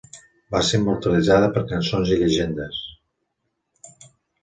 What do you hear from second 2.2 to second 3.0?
llegendes.